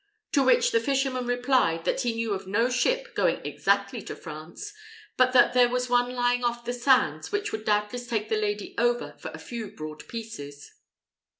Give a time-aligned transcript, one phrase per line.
[0.31, 4.73] To which the fisherman replied, that he knew of no ship going exactly to France,
[5.15, 8.73] but that there was one lying off the sands, which would doubtless take the lady
[8.79, 10.73] over for a few broad pieces.